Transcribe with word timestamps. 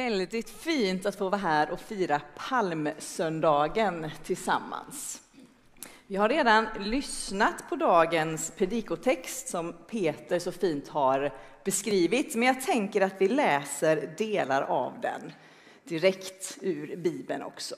Väldigt 0.00 0.50
fint 0.50 1.06
att 1.06 1.16
få 1.16 1.28
vara 1.28 1.40
här 1.40 1.70
och 1.70 1.80
fira 1.80 2.20
palmsöndagen 2.36 4.10
tillsammans. 4.24 5.22
Vi 6.06 6.16
har 6.16 6.28
redan 6.28 6.66
lyssnat 6.78 7.64
på 7.68 7.76
dagens 7.76 8.50
predikotext 8.56 9.48
som 9.48 9.72
Peter 9.90 10.38
så 10.38 10.52
fint 10.52 10.88
har 10.88 11.34
beskrivit, 11.64 12.34
men 12.34 12.48
jag 12.48 12.62
tänker 12.62 13.00
att 13.00 13.14
vi 13.18 13.28
läser 13.28 14.14
delar 14.18 14.62
av 14.62 14.92
den 15.02 15.32
direkt 15.84 16.58
ur 16.60 16.96
Bibeln 16.96 17.42
också. 17.42 17.74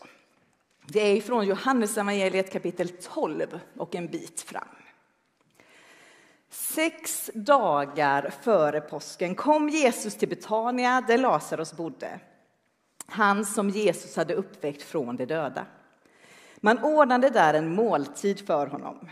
Det 0.87 1.01
är 1.01 1.21
från 1.21 1.47
Johannesevangeliet 1.47 2.53
kapitel 2.53 2.89
12 2.89 3.61
och 3.77 3.95
en 3.95 4.07
bit 4.07 4.41
fram. 4.41 4.82
Sex 6.53 7.31
dagar 7.35 8.31
före 8.41 8.81
påsken 8.81 9.35
kom 9.35 9.69
Jesus 9.69 10.17
till 10.17 10.29
Betania 10.29 11.01
där 11.01 11.19
Lazarus 11.19 11.73
bodde. 11.73 12.21
Han 13.07 13.45
som 13.45 13.71
Jesus 13.71 14.17
hade 14.17 14.35
uppväckt 14.35 14.83
från 14.83 15.17
de 15.17 15.27
döda. 15.27 15.67
Man 16.57 16.79
ordnade 16.79 17.31
där 17.31 17.55
en 17.55 17.75
måltid 17.75 18.47
för 18.47 18.67
honom. 18.67 19.09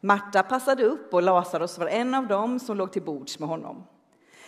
Marta 0.00 0.42
passade 0.42 0.84
upp 0.84 1.14
och 1.14 1.22
Lazarus 1.22 1.78
var 1.78 1.86
en 1.86 2.14
av 2.14 2.26
dem 2.26 2.60
som 2.60 2.76
låg 2.76 2.92
till 2.92 3.02
bords 3.02 3.38
med 3.38 3.48
honom. 3.48 3.86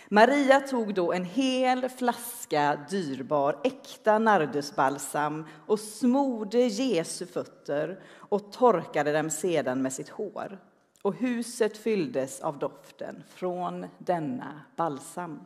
Maria 0.09 0.59
tog 0.59 0.93
då 0.93 1.13
en 1.13 1.25
hel 1.25 1.89
flaska 1.89 2.79
dyrbar, 2.89 3.59
äkta 3.63 4.19
nardusbalsam 4.19 5.45
och 5.67 5.79
smorde 5.79 6.57
Jesu 6.57 7.25
fötter 7.25 8.03
och 8.15 8.51
torkade 8.51 9.11
dem 9.11 9.29
sedan 9.29 9.81
med 9.81 9.93
sitt 9.93 10.09
hår 10.09 10.59
och 11.01 11.15
huset 11.15 11.77
fylldes 11.77 12.41
av 12.41 12.59
doften 12.59 13.23
från 13.29 13.85
denna 13.97 14.61
balsam. 14.75 15.39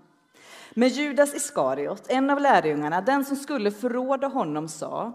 Men 0.73 0.89
Judas 0.89 1.35
Iskariot, 1.35 2.05
en 2.07 2.29
av 2.29 2.41
lärjungarna, 2.41 3.01
den 3.01 3.25
som 3.25 3.35
skulle 3.35 3.71
förråda 3.71 4.27
honom, 4.27 4.67
sa 4.67 5.13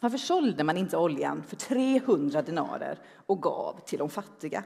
varför 0.00 0.18
sålde 0.18 0.64
man 0.64 0.76
inte 0.76 0.96
oljan 0.96 1.42
för 1.48 1.56
300 1.56 2.42
denarer 2.42 2.98
och 3.26 3.42
gav 3.42 3.80
till 3.86 3.98
de 3.98 4.10
fattiga? 4.10 4.64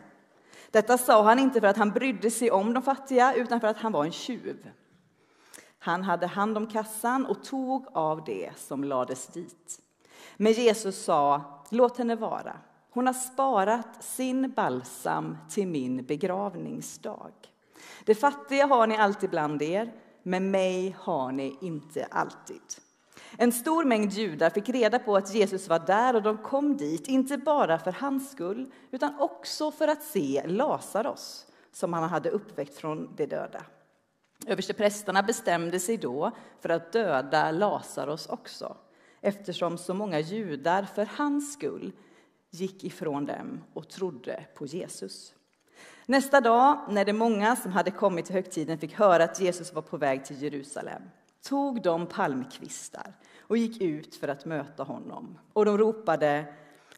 Detta 0.70 0.98
sa 0.98 1.22
han 1.22 1.38
inte 1.38 1.60
för 1.60 1.66
att 1.66 1.76
han 1.76 1.90
brydde 1.90 2.30
sig 2.30 2.50
om 2.50 2.74
de 2.74 2.82
fattiga, 2.82 3.34
utan 3.34 3.60
för 3.60 3.68
att 3.68 3.76
han 3.76 3.92
var 3.92 4.04
en 4.04 4.12
tjuv. 4.12 4.70
Han 5.78 6.02
hade 6.02 6.26
hand 6.26 6.56
om 6.56 6.66
kassan 6.66 7.26
och 7.26 7.44
tog 7.44 7.86
av 7.92 8.24
det 8.24 8.50
som 8.56 8.84
lades 8.84 9.26
dit. 9.26 9.80
Men 10.36 10.52
Jesus 10.52 11.04
sa, 11.04 11.42
låt 11.70 11.98
henne 11.98 12.16
vara. 12.16 12.56
Hon 12.94 13.06
har 13.06 13.14
sparat 13.14 14.04
sin 14.04 14.50
balsam 14.50 15.38
till 15.50 15.68
min 15.68 16.04
begravningsdag. 16.04 17.32
Det 18.04 18.14
fattiga 18.14 18.66
har 18.66 18.86
ni 18.86 18.96
alltid 18.96 19.30
bland 19.30 19.62
er, 19.62 19.92
men 20.22 20.50
mig 20.50 20.96
har 20.98 21.32
ni 21.32 21.56
inte 21.60 22.04
alltid. 22.04 22.62
En 23.38 23.52
stor 23.52 23.84
mängd 23.84 24.12
judar 24.12 24.50
fick 24.50 24.68
reda 24.68 24.98
på 24.98 25.16
att 25.16 25.34
Jesus 25.34 25.68
var 25.68 25.78
där 25.78 26.16
och 26.16 26.22
de 26.22 26.38
kom 26.38 26.76
dit, 26.76 27.08
inte 27.08 27.38
bara 27.38 27.78
för 27.78 27.92
hans 27.92 28.30
skull, 28.30 28.72
utan 28.90 29.20
också 29.20 29.70
för 29.70 29.88
att 29.88 30.02
se 30.02 30.42
Lazarus, 30.46 31.46
som 31.72 31.92
han 31.92 32.08
hade 32.08 32.30
uppväckt 32.30 32.74
från 32.74 33.16
de 33.16 33.26
döda. 33.26 33.62
Översteprästerna 34.46 35.22
bestämde 35.22 35.80
sig 35.80 35.96
då 35.96 36.30
för 36.60 36.68
att 36.68 36.92
döda 36.92 37.50
Lazarus 37.50 38.26
också, 38.26 38.76
eftersom 39.20 39.78
så 39.78 39.94
många 39.94 40.20
judar 40.20 40.82
för 40.82 41.08
hans 41.16 41.52
skull 41.52 41.92
gick 42.54 42.84
ifrån 42.84 43.26
dem 43.26 43.64
och 43.72 43.88
trodde 43.88 44.44
på 44.54 44.66
Jesus. 44.66 45.34
Nästa 46.06 46.40
dag, 46.40 46.78
när 46.88 47.04
de 47.04 47.12
många 47.12 47.56
som 47.56 47.72
hade 47.72 47.90
kommit 47.90 48.26
till 48.26 48.34
högtiden 48.34 48.78
fick 48.78 48.94
höra 48.94 49.24
att 49.24 49.40
Jesus 49.40 49.72
var 49.72 49.82
på 49.82 49.96
väg 49.96 50.24
till 50.24 50.42
Jerusalem, 50.42 51.02
tog 51.42 51.82
de 51.82 52.06
palmkvistar 52.06 53.12
och 53.40 53.56
gick 53.56 53.80
ut 53.82 54.16
för 54.16 54.28
att 54.28 54.44
möta 54.44 54.82
honom. 54.82 55.38
Och 55.52 55.64
de 55.64 55.78
ropade 55.78 56.54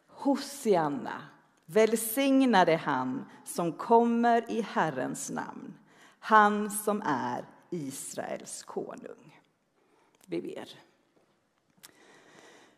Hosianna, 0.07 1.21
välsignade 1.65 2.75
han 2.75 3.25
som 3.45 3.71
kommer 3.71 4.51
i 4.51 4.61
Herrens 4.61 5.29
namn, 5.29 5.73
han 6.19 6.71
som 6.71 7.01
är 7.05 7.45
Israels 7.69 8.63
konung. 8.63 9.39
Vi 10.25 10.41
ber. 10.41 10.69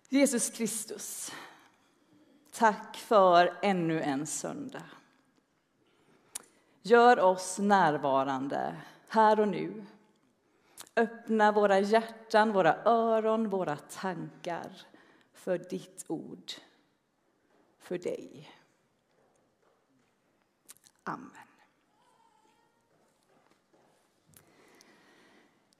Jesus 0.09 0.49
Kristus, 0.49 1.31
Tack 2.57 2.97
för 2.97 3.57
ännu 3.61 4.01
en 4.01 4.27
söndag. 4.27 4.83
Gör 6.81 7.19
oss 7.19 7.59
närvarande 7.59 8.75
här 9.07 9.39
och 9.39 9.47
nu. 9.47 9.85
Öppna 10.95 11.51
våra 11.51 11.79
hjärtan, 11.79 12.53
våra 12.53 12.83
öron, 12.85 13.49
våra 13.49 13.77
tankar 13.77 14.81
för 15.33 15.57
ditt 15.57 16.05
ord, 16.07 16.51
för 17.79 17.97
dig. 17.97 18.51
Amen. 21.03 21.31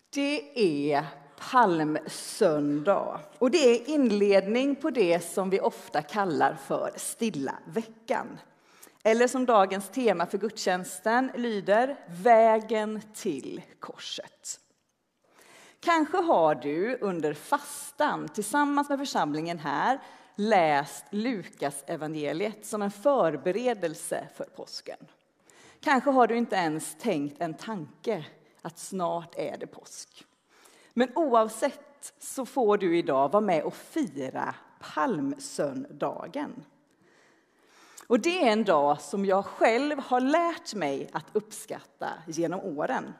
Det 0.10 0.94
är 0.94 1.27
palmsöndag. 1.38 3.20
Och 3.40 3.52
det 3.52 3.58
är 3.58 3.90
inledning 3.90 4.76
på 4.76 4.90
det 4.90 5.20
som 5.20 5.50
vi 5.50 5.60
ofta 5.60 6.02
kallar 6.02 6.54
för 6.54 6.92
stilla 6.96 7.56
veckan. 7.66 8.40
Eller 9.04 9.28
som 9.28 9.46
dagens 9.46 9.90
tema 9.90 10.26
för 10.26 10.38
gudstjänsten 10.38 11.32
lyder, 11.36 11.98
vägen 12.08 13.02
till 13.14 13.62
korset. 13.80 14.60
Kanske 15.80 16.18
har 16.18 16.56
du 16.56 16.98
under 17.02 17.34
fastan 17.34 18.28
tillsammans 18.30 18.90
med 18.90 19.00
församlingen 19.00 19.60
här 19.60 20.00
läst 20.36 21.06
Lukas 21.10 21.84
evangeliet 21.88 22.66
som 22.66 22.82
en 22.82 22.92
förberedelse 22.92 24.28
för 24.36 24.44
påsken. 24.44 24.98
Kanske 25.80 26.10
har 26.10 26.28
du 26.28 26.38
inte 26.38 26.56
ens 26.56 26.96
tänkt 27.00 27.42
en 27.42 27.54
tanke 27.54 28.26
att 28.62 28.80
snart 28.80 29.36
är 29.38 29.58
det 29.58 29.68
påsk. 29.68 30.27
Men 30.98 31.10
oavsett 31.16 32.14
så 32.20 32.46
får 32.46 32.78
du 32.78 32.98
idag 32.98 33.32
vara 33.32 33.42
med 33.42 33.64
och 33.64 33.76
fira 33.76 34.56
palmsöndagen. 34.80 36.66
Och 38.08 38.20
det 38.20 38.48
är 38.48 38.52
en 38.52 38.64
dag 38.64 39.02
som 39.02 39.26
jag 39.26 39.46
själv 39.46 40.00
har 40.00 40.22
lärt 40.22 40.74
mig 40.74 41.10
att 41.14 41.26
uppskatta 41.34 42.10
genom 42.28 42.60
åren. 42.60 43.14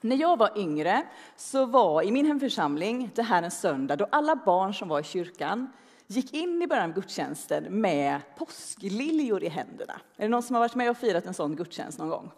När 0.00 0.16
jag 0.16 0.36
var 0.36 0.58
yngre 0.58 1.02
så 1.36 1.66
var 1.66 2.02
i 2.02 2.10
min 2.10 2.26
hemförsamling 2.26 3.10
det 3.14 3.22
här 3.22 3.42
en 3.42 3.50
söndag 3.50 3.96
då 3.96 4.06
alla 4.10 4.36
barn 4.36 4.74
som 4.74 4.88
var 4.88 5.00
i 5.00 5.04
kyrkan 5.04 5.72
gick 6.06 6.34
in 6.34 6.62
i 6.62 6.66
början 6.66 6.90
av 6.90 6.94
gudstjänsten 6.94 7.80
med 7.80 8.20
påskliljor 8.38 9.42
i 9.42 9.48
händerna. 9.48 10.00
Är 10.16 10.22
det 10.22 10.28
någon 10.28 10.42
som 10.42 10.54
har 10.54 10.60
varit 10.60 10.74
med 10.74 10.90
och 10.90 10.96
firat 10.96 11.26
en 11.26 11.34
sån 11.34 11.56
gudstjänst 11.56 11.98
någon 11.98 12.08
gång? 12.08 12.30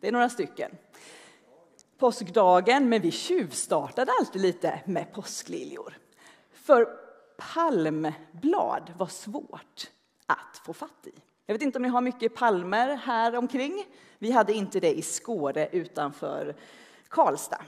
Det 0.00 0.08
är 0.08 0.12
några 0.12 0.28
stycken 0.28 0.70
påskdagen, 1.98 2.88
men 2.88 3.02
vi 3.02 3.10
tjuvstartade 3.10 4.12
alltid 4.20 4.42
lite 4.42 4.80
med 4.84 5.12
påskliljor. 5.12 5.98
För 6.52 6.88
palmblad 7.36 8.92
var 8.98 9.06
svårt 9.06 9.90
att 10.26 10.60
få 10.64 10.72
fatt 10.72 11.06
i. 11.06 11.12
Jag 11.46 11.54
vet 11.54 11.62
inte 11.62 11.78
om 11.78 11.82
ni 11.82 11.88
har 11.88 12.00
mycket 12.00 12.34
palmer 12.34 12.96
här 12.96 13.36
omkring. 13.36 13.84
Vi 14.18 14.30
hade 14.30 14.52
inte 14.52 14.80
det 14.80 14.98
i 14.98 15.02
Skåre 15.02 15.68
utanför 15.72 16.56
Karlstad. 17.08 17.62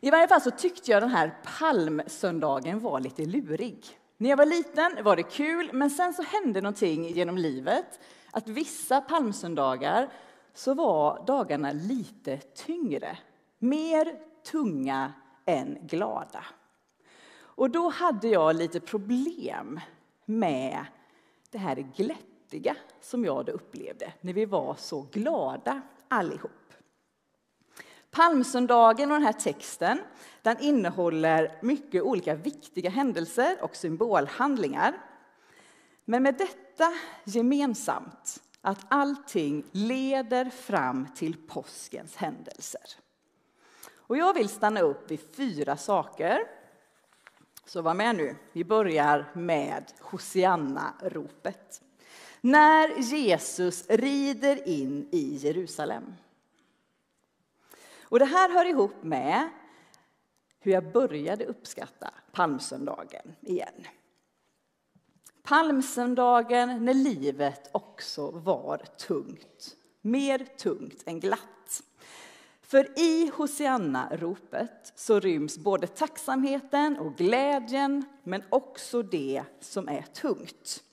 I 0.00 0.10
varje 0.10 0.28
fall 0.28 0.40
så 0.40 0.50
tyckte 0.50 0.90
jag 0.90 1.02
den 1.02 1.10
här 1.10 1.34
palmsöndagen 1.58 2.80
var 2.80 3.00
lite 3.00 3.24
lurig. 3.24 3.86
När 4.16 4.30
jag 4.30 4.36
var 4.36 4.46
liten 4.46 5.04
var 5.04 5.16
det 5.16 5.22
kul, 5.22 5.70
men 5.72 5.90
sen 5.90 6.14
så 6.14 6.22
hände 6.22 6.60
någonting 6.60 7.08
genom 7.08 7.38
livet. 7.38 8.00
Att 8.30 8.48
vissa 8.48 9.00
palmsöndagar 9.00 10.08
så 10.54 10.74
var 10.74 11.24
dagarna 11.26 11.72
lite 11.72 12.36
tyngre, 12.36 13.18
mer 13.58 14.18
tunga 14.50 15.12
än 15.44 15.78
glada. 15.82 16.44
Och 17.34 17.70
då 17.70 17.88
hade 17.88 18.28
jag 18.28 18.56
lite 18.56 18.80
problem 18.80 19.80
med 20.24 20.84
det 21.50 21.58
här 21.58 21.76
glättiga 21.96 22.76
som 23.00 23.24
jag 23.24 23.46
då 23.46 23.52
upplevde 23.52 24.12
när 24.20 24.32
vi 24.32 24.44
var 24.44 24.74
så 24.74 25.06
glada 25.12 25.80
allihop. 26.08 26.50
Palmsöndagen 28.10 29.10
och 29.10 29.16
den 29.16 29.26
här 29.26 29.32
texten 29.32 30.00
den 30.42 30.60
innehåller 30.60 31.58
mycket 31.62 32.02
olika 32.02 32.34
viktiga 32.34 32.90
händelser 32.90 33.56
och 33.62 33.76
symbolhandlingar. 33.76 34.94
Men 36.04 36.22
med 36.22 36.34
detta 36.34 36.92
gemensamt 37.24 38.42
att 38.62 38.86
allting 38.88 39.64
leder 39.72 40.50
fram 40.50 41.08
till 41.14 41.36
påskens 41.46 42.16
händelser. 42.16 42.90
Och 43.94 44.16
jag 44.16 44.34
vill 44.34 44.48
stanna 44.48 44.80
upp 44.80 45.10
vid 45.10 45.20
fyra 45.34 45.76
saker. 45.76 46.46
Så 47.64 47.82
var 47.82 47.94
med 47.94 48.16
nu. 48.16 48.36
Vi 48.52 48.64
börjar 48.64 49.30
med 49.34 49.84
Hosianna-ropet. 50.00 51.82
När 52.40 52.88
Jesus 52.98 53.86
rider 53.88 54.68
in 54.68 55.08
i 55.12 55.36
Jerusalem. 55.36 56.14
Och 58.02 58.18
det 58.18 58.24
här 58.24 58.50
hör 58.50 58.64
ihop 58.64 59.02
med 59.02 59.48
hur 60.60 60.72
jag 60.72 60.92
började 60.92 61.46
uppskatta 61.46 62.10
palmsöndagen 62.32 63.36
igen. 63.40 63.86
Palmsöndagen 65.42 66.84
när 66.84 66.94
livet 66.94 67.70
också 67.72 68.30
var 68.30 68.78
tungt, 68.78 69.76
mer 70.00 70.38
tungt 70.38 71.02
än 71.06 71.20
glatt. 71.20 71.82
För 72.62 72.98
i 72.98 73.30
Hosianna-ropet 73.34 74.92
så 74.96 75.20
ryms 75.20 75.58
både 75.58 75.86
tacksamheten 75.86 76.98
och 76.98 77.16
glädjen, 77.16 78.04
men 78.22 78.42
också 78.50 79.02
det 79.02 79.44
som 79.60 79.88
är 79.88 80.02
tungt. 80.02 80.84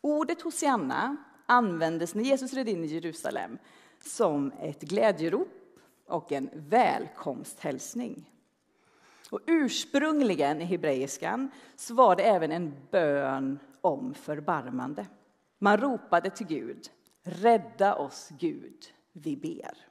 Ordet 0.00 0.42
Hosianna 0.42 1.16
användes 1.46 2.14
när 2.14 2.24
Jesus 2.24 2.52
red 2.54 2.68
in 2.68 2.84
i 2.84 2.86
Jerusalem 2.86 3.58
som 4.04 4.52
ett 4.60 4.80
glädjerop 4.80 5.48
och 6.06 6.32
en 6.32 6.50
välkomsthälsning. 6.52 8.30
Och 9.30 9.40
ursprungligen 9.46 10.60
i 10.60 10.64
hebreiskan 10.64 11.50
så 11.76 11.94
var 11.94 12.16
det 12.16 12.22
även 12.22 12.52
en 12.52 12.74
bön 12.90 13.58
om 13.80 14.14
förbarmande. 14.14 15.06
Man 15.58 15.76
ropade 15.76 16.30
till 16.30 16.46
Gud, 16.46 16.90
rädda 17.22 17.94
oss 17.94 18.28
Gud, 18.38 18.84
vi 19.12 19.36
ber. 19.36 19.86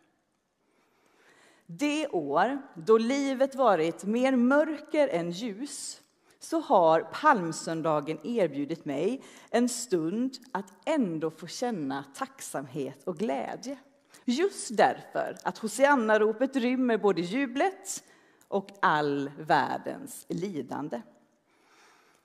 Det 1.65 2.07
år 2.07 2.61
då 2.75 2.97
livet 2.97 3.55
varit 3.55 4.03
mer 4.03 4.35
mörker 4.35 5.07
än 5.07 5.31
ljus 5.31 6.01
så 6.39 6.59
har 6.59 7.01
palmsöndagen 7.01 8.19
erbjudit 8.23 8.85
mig 8.85 9.23
en 9.49 9.69
stund 9.69 10.33
att 10.51 10.73
ändå 10.85 11.31
få 11.31 11.47
känna 11.47 12.03
tacksamhet 12.15 13.03
och 13.03 13.17
glädje. 13.17 13.77
Just 14.25 14.77
därför 14.77 15.37
att 15.43 15.57
Hosianna-ropet 15.57 16.55
rymmer 16.55 16.97
både 16.97 17.21
jublet 17.21 18.03
och 18.49 18.69
all 18.79 19.31
världens 19.37 20.25
lidande. 20.29 21.01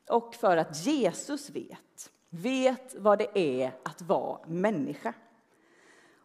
Och 0.09 0.35
för 0.35 0.57
att 0.57 0.87
Jesus 0.87 1.51
vet, 1.51 2.11
vet 2.31 2.95
vad 2.99 3.19
det 3.19 3.39
är 3.39 3.73
att 3.83 4.03
vara 4.03 4.47
människa. 4.47 5.15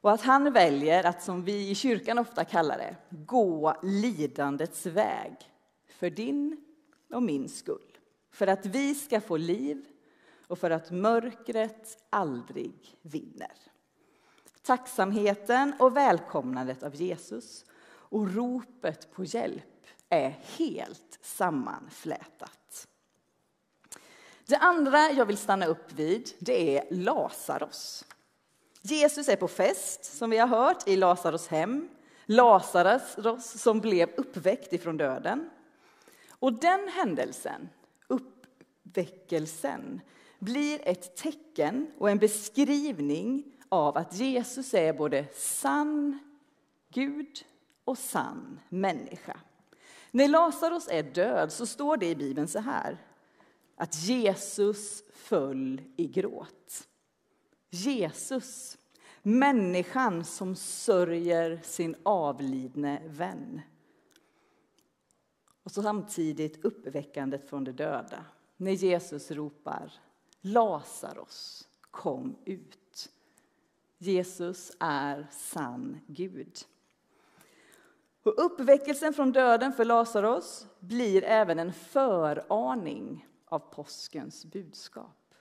Och 0.02 0.12
att 0.12 0.22
han 0.22 0.54
väljer 0.54 1.04
att, 1.04 1.24
som 1.24 1.44
vi 1.44 1.70
i 1.70 1.76
kyrkan 1.76 2.18
ofta 2.18 2.46
kallar 2.46 2.78
det, 2.78 2.96
gå 3.10 3.76
lidandets 3.84 4.86
väg 4.86 5.36
för 5.88 6.10
din 6.10 6.66
och 7.14 7.24
min 7.24 7.50
skull. 7.50 7.98
För 8.32 8.48
att 8.48 8.66
vi 8.66 8.96
ska 8.96 9.22
få 9.22 9.38
liv 9.38 9.86
och 10.48 10.60
för 10.60 10.72
att 10.72 10.92
mörkret 10.92 12.06
aldrig 12.10 12.98
vinner. 13.02 13.54
Tacksamheten 14.62 15.74
och 15.80 15.98
välkomnandet 15.98 16.84
av 16.84 16.96
Jesus 16.96 17.66
och 17.86 18.34
ropet 18.34 19.12
på 19.12 19.24
hjälp 19.24 19.79
är 20.10 20.30
helt 20.58 21.20
sammanflätat. 21.22 22.88
Det 24.46 24.58
andra 24.58 25.12
jag 25.12 25.26
vill 25.26 25.38
stanna 25.38 25.66
upp 25.66 25.92
vid 25.92 26.30
det 26.40 26.78
är 26.78 26.88
Lazarus. 26.92 28.06
Jesus 28.82 29.30
är 29.30 29.36
på 29.36 29.48
fest, 29.48 30.06
som 30.06 30.30
vi 30.30 30.38
har 30.38 30.48
hört, 30.48 30.88
i 30.88 30.96
Lazarus 30.96 31.48
hem. 31.48 31.90
Lazarus 32.26 33.62
som 33.62 33.80
blev 33.80 34.10
uppväckt 34.18 34.74
ifrån 34.74 34.98
döden. 34.98 35.50
Och 36.30 36.54
den 36.54 36.88
händelsen, 36.88 37.70
uppväckelsen, 38.08 40.02
blir 40.40 40.88
ett 40.88 41.16
tecken 41.16 41.92
och 41.98 42.10
en 42.10 42.18
beskrivning 42.18 43.44
av 43.70 43.98
att 43.98 44.14
Jesus 44.14 44.74
är 44.74 44.94
både 44.94 45.26
sann 45.34 46.20
Gud 46.94 47.46
och 47.84 47.98
sann 47.98 48.60
människa. 48.70 49.40
När 50.12 50.28
Lazarus 50.28 50.88
är 50.88 51.04
död 51.04 51.52
så 51.52 51.66
står 51.66 51.98
det 51.98 52.10
i 52.10 52.16
Bibeln 52.16 52.48
så 52.48 52.60
här 52.60 52.98
att 53.76 53.96
Jesus 53.96 55.04
föll 55.14 55.82
i 55.96 56.08
gråt. 56.08 56.88
Jesus, 57.70 58.78
människan 59.22 60.26
som 60.26 60.56
sörjer 60.56 61.60
sin 61.64 61.96
avlidne 62.04 63.02
vän. 63.06 63.62
Och 65.64 65.72
så 65.72 65.82
samtidigt 65.82 66.66
uppväckandet 66.66 67.50
från 67.50 67.64
de 67.64 67.72
döda, 67.72 68.26
när 68.58 68.72
Jesus 68.72 69.32
ropar 69.32 69.94
Lazarus, 70.42 71.68
kom 71.92 72.36
ut. 72.46 73.10
Jesus 73.98 74.72
är 74.80 75.28
sann 75.32 76.00
Gud. 76.08 76.58
Och 78.24 78.46
uppväckelsen 78.46 79.14
från 79.14 79.32
döden 79.32 79.74
för 79.74 79.86
Lazarus 79.86 80.68
blir 80.80 81.24
även 81.24 81.60
en 81.60 81.74
föraning 81.74 83.28
av 83.46 83.60
påskens 83.60 84.46
budskap. 84.46 85.36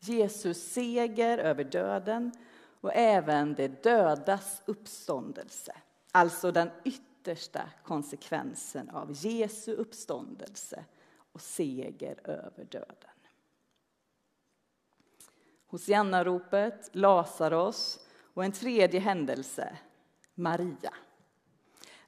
Jesus 0.00 0.72
seger 0.72 1.38
över 1.38 1.64
döden 1.64 2.32
och 2.80 2.92
även 2.94 3.54
det 3.54 3.82
dödas 3.82 4.62
uppståndelse, 4.66 5.76
alltså 6.12 6.52
den 6.52 6.70
yttersta 6.84 7.62
konsekvensen 7.84 8.90
av 8.90 9.12
Jesu 9.12 9.74
uppståndelse 9.74 10.84
och 11.32 11.40
seger 11.40 12.20
över 12.24 12.64
döden. 12.64 13.10
Hosianna-ropet, 15.66 16.90
Lazarus 16.92 17.98
och 18.34 18.44
en 18.44 18.52
tredje 18.52 19.00
händelse, 19.00 19.78
Maria. 20.34 20.94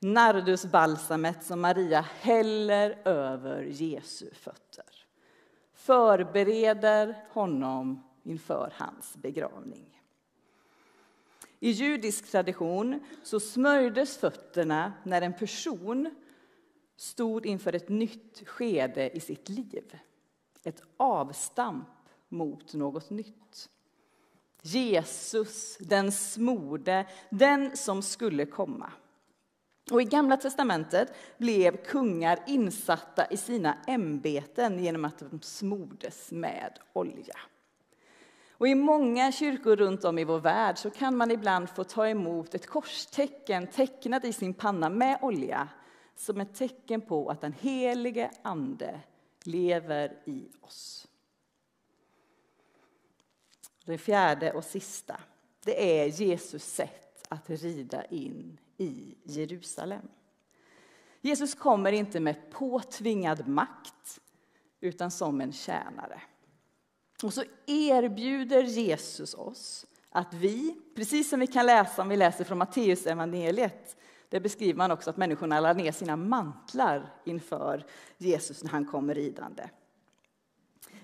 Nardusbalsamet 0.00 1.44
som 1.44 1.60
Maria 1.60 2.00
häller 2.00 2.98
över 3.04 3.62
Jesu 3.62 4.30
fötter. 4.34 4.84
Förbereder 5.74 7.24
honom 7.30 8.02
inför 8.22 8.72
hans 8.76 9.16
begravning. 9.16 10.00
I 11.60 11.70
judisk 11.70 12.30
tradition 12.30 13.00
så 13.22 13.40
smörjdes 13.40 14.16
fötterna 14.16 14.92
när 15.02 15.22
en 15.22 15.32
person 15.32 16.14
stod 16.96 17.46
inför 17.46 17.72
ett 17.72 17.88
nytt 17.88 18.48
skede 18.48 19.16
i 19.16 19.20
sitt 19.20 19.48
liv. 19.48 19.98
Ett 20.64 20.82
avstamp 20.96 21.88
mot 22.28 22.74
något 22.74 23.10
nytt. 23.10 23.70
Jesus, 24.62 25.76
den 25.80 26.12
smorde, 26.12 27.06
den 27.30 27.76
som 27.76 28.02
skulle 28.02 28.46
komma. 28.46 28.92
Och 29.90 30.02
I 30.02 30.04
Gamla 30.04 30.36
testamentet 30.36 31.14
blev 31.38 31.76
kungar 31.76 32.38
insatta 32.46 33.26
i 33.26 33.36
sina 33.36 33.78
ämbeten 33.86 34.84
genom 34.84 35.04
att 35.04 35.18
de 35.18 35.40
smordes 35.42 36.32
med 36.32 36.78
olja. 36.92 37.36
Och 38.50 38.68
I 38.68 38.74
många 38.74 39.32
kyrkor 39.32 39.76
runt 39.76 40.04
om 40.04 40.18
i 40.18 40.24
vår 40.24 40.40
värld 40.40 40.78
så 40.78 40.90
kan 40.90 41.16
man 41.16 41.30
ibland 41.30 41.70
få 41.70 41.84
ta 41.84 42.08
emot 42.08 42.54
ett 42.54 42.66
korstecken 42.66 43.66
tecknat 43.66 44.24
i 44.24 44.32
sin 44.32 44.54
panna 44.54 44.88
med 44.88 45.18
olja 45.22 45.68
som 46.16 46.40
ett 46.40 46.54
tecken 46.54 47.00
på 47.00 47.30
att 47.30 47.40
den 47.40 47.52
helige 47.52 48.30
Ande 48.42 49.00
lever 49.44 50.18
i 50.24 50.48
oss. 50.60 51.08
Det 53.84 53.98
fjärde 53.98 54.52
och 54.52 54.64
sista, 54.64 55.20
det 55.64 56.00
är 56.00 56.06
Jesus 56.06 56.64
sätt 56.64 57.26
att 57.28 57.50
rida 57.50 58.04
in 58.04 58.58
i 58.76 59.14
Jerusalem. 59.24 60.08
Jesus 61.20 61.54
kommer 61.54 61.92
inte 61.92 62.20
med 62.20 62.50
påtvingad 62.50 63.48
makt, 63.48 64.20
utan 64.80 65.10
som 65.10 65.40
en 65.40 65.52
tjänare. 65.52 66.22
Och 67.22 67.34
så 67.34 67.44
erbjuder 67.66 68.62
Jesus 68.62 69.34
oss 69.34 69.86
att 70.10 70.34
vi, 70.34 70.76
precis 70.96 71.30
som 71.30 71.40
vi 71.40 71.46
kan 71.46 71.66
läsa 71.66 72.02
om 72.02 72.08
vi 72.08 72.16
läser 72.16 72.44
från 72.44 72.58
Matteus 72.58 73.06
evangeliet, 73.06 73.96
där 74.28 74.40
beskriver 74.40 74.78
man 74.78 74.90
också 74.90 75.10
att 75.10 75.16
människorna 75.16 75.60
lade 75.60 75.82
ner 75.82 75.92
sina 75.92 76.16
mantlar 76.16 77.14
inför 77.24 77.86
Jesus 78.18 78.64
när 78.64 78.70
han 78.70 78.86
kommer 78.86 79.14
ridande. 79.14 79.68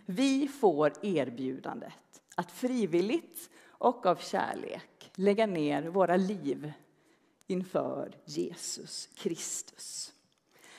Vi 0.07 0.49
får 0.49 0.93
erbjudandet 1.03 2.23
att 2.35 2.51
frivilligt 2.51 3.51
och 3.67 4.07
av 4.07 4.17
kärlek 4.17 5.11
lägga 5.15 5.47
ner 5.47 5.83
våra 5.83 6.17
liv 6.17 6.73
inför 7.51 8.17
Jesus 8.25 9.09
Kristus. 9.15 10.13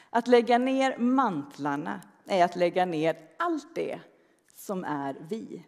Att 0.09 0.27
lägga 0.27 0.57
ner 0.57 0.97
mantlarna 0.97 2.01
är 2.25 2.45
att 2.45 2.55
lägga 2.55 2.85
ner 2.85 3.17
allt 3.37 3.75
det 3.75 3.99
som 4.55 4.83
är 4.83 5.15
vi. 5.29 5.65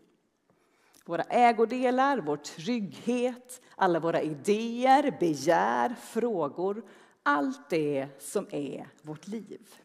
Våra 1.05 1.24
ägodelar, 1.24 2.17
vår 2.17 2.38
trygghet, 2.38 3.62
alla 3.75 4.00
våra 4.00 4.22
idéer, 4.22 5.17
begär, 5.19 5.95
frågor. 6.01 6.83
Allt 7.24 7.69
det 7.69 8.07
som 8.19 8.48
är 8.51 8.88
vårt 9.01 9.27
liv. 9.27 9.75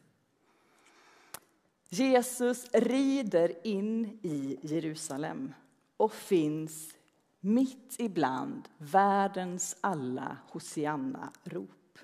Jesus 1.89 2.71
rider 2.73 3.67
in 3.67 4.19
i 4.23 4.59
Jerusalem 4.63 5.55
och 5.97 6.13
finns 6.13 6.95
mitt 7.41 7.97
ibland 7.99 8.69
världens 8.79 9.77
alla 9.81 10.37
Hosianna-rop. 10.49 11.99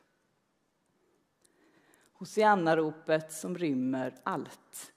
Hosianna-ropet 2.13 3.33
som 3.33 3.59
rymmer 3.59 4.15
allt. 4.23 4.93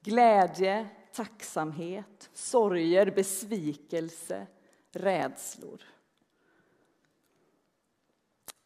Glädje, 0.00 0.88
tacksamhet, 1.12 2.30
sorger, 2.32 3.10
besvikelse, 3.10 4.46
rädslor. 4.90 5.82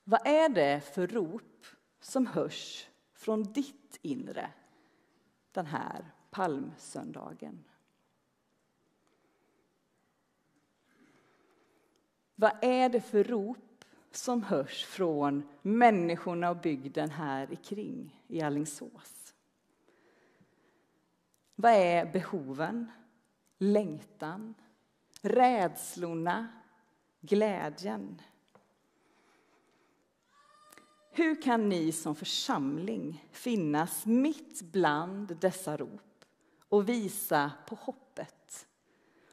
Vad 0.05 0.27
är 0.27 0.49
det 0.49 0.81
för 0.95 1.07
rop 1.07 1.67
som 2.01 2.27
hörs 2.27 2.89
från 3.15 3.43
ditt 3.43 3.99
inre 4.03 4.53
den 5.53 5.67
här 5.67 6.11
palmsöndagen? 6.31 7.65
Vad 12.39 12.53
är 12.63 12.89
det 12.89 13.01
för 13.01 13.25
rop 13.25 13.85
som 14.11 14.43
hörs 14.43 14.85
från 14.85 15.49
människorna 15.63 16.51
och 16.51 16.57
bygden 16.57 17.11
här 17.11 17.53
i 17.53 17.57
kring 17.57 18.23
i 18.27 18.43
Allingsås? 18.43 19.35
Vad 21.55 21.73
är 21.73 22.13
behoven, 22.13 22.91
längtan, 23.59 24.55
rädslorna, 25.23 26.49
glädjen? 27.21 28.23
Hur 31.11 31.43
kan 31.43 31.69
ni 31.69 31.93
som 31.93 32.15
församling 32.15 33.25
finnas 33.31 34.07
mitt 34.07 34.63
bland 34.63 35.37
dessa 35.41 35.77
rop 35.77 36.25
och 36.69 36.89
visa 36.89 37.53
på 37.69 37.75
hoppet? 37.75 38.67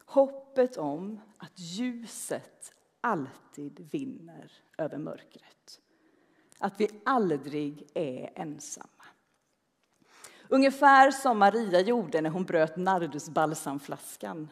Hoppet 0.05 0.77
om 0.77 1.21
att 1.37 1.59
ljuset 1.59 2.75
alltid 3.03 3.87
vinner 3.91 4.51
över 4.77 4.97
mörkret. 4.97 5.79
Att 6.57 6.79
vi 6.79 6.89
aldrig 7.05 7.87
är 7.93 8.31
ensamma. 8.35 8.87
Ungefär 10.47 11.11
som 11.11 11.39
Maria 11.39 11.79
gjorde 11.79 12.21
när 12.21 12.29
hon 12.29 12.43
bröt 12.43 12.77
nardusbalsamflaskan. 12.77 14.49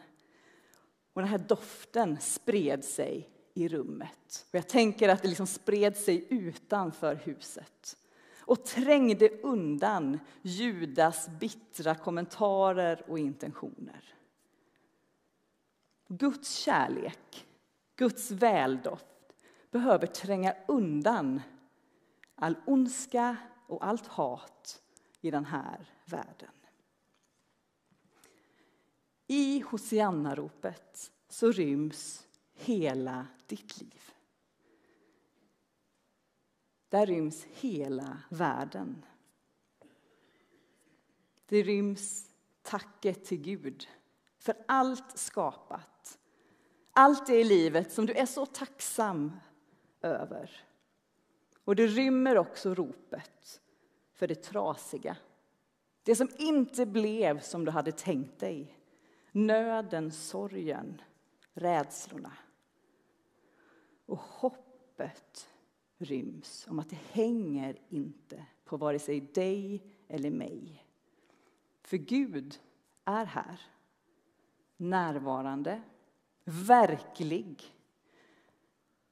Och 1.12 1.20
den 1.20 1.30
här 1.30 1.38
doften 1.38 2.20
spred 2.20 2.84
sig 2.84 3.28
i 3.54 3.68
rummet. 3.68 4.46
Och 4.48 4.54
jag 4.54 4.68
tänker 4.68 5.08
att 5.08 5.22
det 5.22 5.28
liksom 5.28 5.46
spred 5.46 5.96
sig 5.96 6.26
utanför 6.30 7.14
huset 7.14 7.96
och 8.38 8.64
trängde 8.64 9.28
undan 9.28 10.18
Judas 10.42 11.28
bittra 11.28 11.94
kommentarer 11.94 13.04
och 13.08 13.18
intentioner. 13.18 14.14
Guds 16.08 16.54
kärlek 16.54 17.46
Guds 18.02 18.30
väldoft 18.30 19.34
behöver 19.70 20.06
tränga 20.06 20.54
undan 20.68 21.40
all 22.34 22.56
ondska 22.66 23.36
och 23.66 23.86
allt 23.86 24.06
hat 24.06 24.82
i 25.20 25.30
den 25.30 25.44
här 25.44 25.90
världen. 26.04 26.50
I 29.26 29.60
Hosianna-ropet 29.60 31.12
så 31.28 31.52
ryms 31.52 32.26
hela 32.52 33.26
ditt 33.46 33.80
liv. 33.80 34.12
Där 36.88 37.06
ryms 37.06 37.44
hela 37.44 38.18
världen. 38.30 39.04
Det 41.46 41.62
ryms 41.62 42.34
tacket 42.62 43.24
till 43.24 43.40
Gud 43.40 43.88
för 44.38 44.64
allt 44.68 45.18
skapat 45.18 46.18
allt 46.92 47.26
det 47.26 47.40
i 47.40 47.44
livet 47.44 47.92
som 47.92 48.06
du 48.06 48.12
är 48.12 48.26
så 48.26 48.46
tacksam 48.46 49.32
över. 50.00 50.50
Och 51.64 51.76
det 51.76 51.86
rymmer 51.86 52.38
också 52.38 52.74
ropet 52.74 53.60
för 54.12 54.26
det 54.26 54.34
trasiga. 54.34 55.16
Det 56.02 56.16
som 56.16 56.28
inte 56.38 56.86
blev 56.86 57.40
som 57.40 57.64
du 57.64 57.70
hade 57.70 57.92
tänkt 57.92 58.38
dig. 58.38 58.78
Nöden, 59.32 60.12
sorgen, 60.12 61.02
rädslorna. 61.52 62.32
Och 64.06 64.18
hoppet 64.18 65.48
ryms 65.98 66.66
om 66.68 66.78
att 66.78 66.90
det 66.90 66.98
hänger 67.12 67.78
inte 67.88 68.46
på 68.64 68.76
vare 68.76 68.98
sig 68.98 69.20
dig 69.20 69.82
eller 70.08 70.30
mig. 70.30 70.86
För 71.82 71.96
Gud 71.96 72.60
är 73.04 73.24
här, 73.24 73.60
närvarande 74.76 75.82
verklig. 76.44 77.62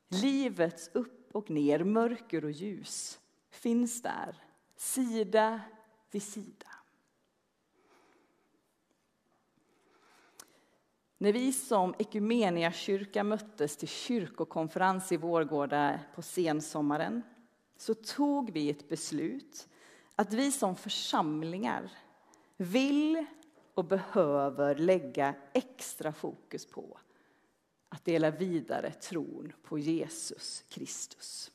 Livets 0.09 0.91
upp 0.93 1.37
och 1.37 1.51
ner, 1.51 1.85
mörker 1.85 2.45
och 2.45 2.51
ljus 2.51 3.21
finns 3.51 4.03
där, 4.03 4.45
sida 4.77 5.61
vid 6.11 6.23
sida. 6.23 6.67
När 11.19 11.33
vi 11.33 11.53
som 11.53 11.95
kyrka 12.73 13.25
möttes 13.25 13.77
till 13.77 13.89
kyrkokonferens 13.89 15.13
i 15.13 15.17
Vårgårda 15.17 16.01
på 16.15 16.23
sensommaren 16.23 17.23
så 17.77 17.95
tog 17.95 18.51
vi 18.51 18.71
ett 18.71 18.89
beslut 18.89 19.69
att 20.17 20.33
vi 20.33 20.53
som 20.53 20.77
församlingar 20.77 21.93
vill 22.57 23.27
och 23.75 23.85
behöver 23.85 24.75
lägga 24.75 25.35
extra 25.53 26.13
fokus 26.13 26.67
på 26.67 26.99
att 27.91 28.05
dela 28.05 28.31
vidare 28.31 28.93
tron 28.93 29.53
på 29.63 29.79
Jesus 29.79 30.65
Kristus. 30.69 31.51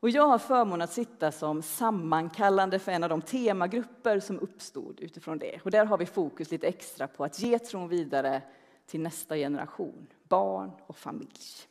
Och 0.00 0.10
jag 0.10 0.28
har 0.28 0.38
förmånen 0.38 0.82
att 0.82 0.92
sitta 0.92 1.32
som 1.32 1.62
sammankallande 1.62 2.78
för 2.78 2.92
en 2.92 3.02
av 3.02 3.08
de 3.08 3.22
temagrupper 3.22 4.20
som 4.20 4.38
uppstod 4.38 5.00
utifrån 5.00 5.38
det. 5.38 5.60
Och 5.64 5.70
där 5.70 5.84
har 5.84 5.98
vi 5.98 6.06
fokus 6.06 6.50
lite 6.50 6.66
extra 6.66 7.06
på 7.06 7.24
att 7.24 7.40
ge 7.40 7.58
tron 7.58 7.88
vidare 7.88 8.42
till 8.86 9.00
nästa 9.00 9.36
generation, 9.36 10.06
barn 10.28 10.70
och 10.86 10.96
familj. 10.96 11.68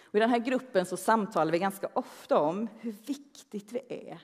Och 0.00 0.14
I 0.14 0.18
den 0.18 0.30
här 0.30 0.38
gruppen 0.38 0.86
så 0.86 0.96
samtalar 0.96 1.52
vi 1.52 1.58
ganska 1.58 1.88
ofta 1.92 2.38
om 2.38 2.68
hur 2.80 2.92
viktigt 2.92 3.72
vi 3.72 3.80
är. 3.88 4.20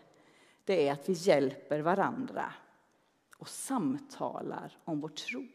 Det 0.64 0.88
är 0.88 0.92
att 0.92 1.08
vi 1.08 1.12
hjälper 1.12 1.80
varandra 1.80 2.52
och 3.38 3.48
samtalar 3.48 4.78
om 4.84 5.00
vår 5.00 5.08
tro 5.08 5.46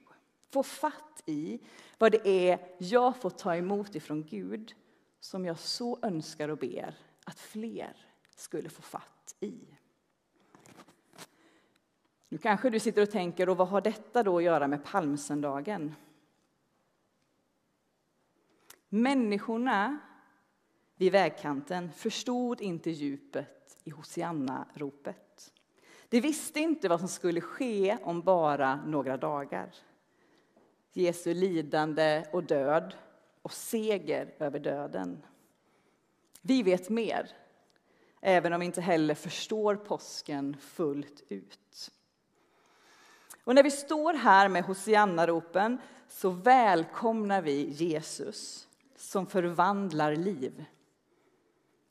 få 0.54 0.64
fatt 0.64 1.24
i 1.26 1.60
vad 1.98 2.12
det 2.12 2.28
är 2.28 2.60
jag 2.78 3.18
får 3.18 3.30
ta 3.30 3.56
emot 3.56 3.96
ifrån 3.96 4.24
Gud 4.24 4.74
som 5.20 5.46
jag 5.46 5.60
så 5.60 6.00
önskar 6.02 6.50
och 6.50 6.58
ber 6.58 6.98
att 7.24 7.40
fler 7.40 7.96
skulle 8.36 8.70
få 8.70 8.82
fatt 8.82 9.36
i. 9.40 9.60
Nu 12.30 12.38
kanske 12.38 12.70
du 12.70 12.80
sitter 12.80 13.02
och 13.02 13.12
tänker, 13.12 13.50
och 13.50 13.58
vad 13.58 13.68
har 13.68 13.82
detta 13.82 14.24
då 14.24 14.38
att 14.38 14.44
göra 14.44 14.68
med 14.68 14.86
palmsöndagen? 14.86 15.96
Människorna 18.90 19.98
vid 20.96 21.12
vägkanten 21.12 21.92
förstod 21.92 22.62
inte 22.62 22.92
djupet 22.92 23.78
i 23.84 23.90
Hosianna-ropet. 23.90 25.54
De 26.10 26.22
visste 26.22 26.60
inte 26.60 26.90
vad 26.90 27.00
som 27.00 27.10
skulle 27.10 27.42
ske 27.42 27.98
om 28.04 28.22
bara 28.22 28.86
några 28.86 29.18
dagar. 29.18 29.76
Jesu 30.94 31.34
lidande 31.34 32.26
och 32.32 32.44
död 32.44 32.96
och 33.42 33.54
seger 33.54 34.34
över 34.40 34.60
döden. 34.60 35.24
Vi 36.42 36.64
vet 36.64 36.90
mer, 36.90 37.30
även 38.22 38.54
om 38.54 38.60
vi 38.60 38.66
inte 38.66 38.82
heller 38.82 39.16
förstår 39.16 39.76
påsken 39.76 40.58
fullt 40.60 41.24
ut. 41.30 41.92
Och 43.44 43.56
när 43.56 43.64
vi 43.64 43.72
står 43.72 44.14
här 44.14 44.50
med 44.50 44.64
Hosianna-ropen 44.64 45.78
så 46.08 46.30
välkomnar 46.30 47.42
vi 47.42 47.70
Jesus 47.70 48.68
som 48.96 49.28
förvandlar 49.28 50.16
liv. 50.16 50.66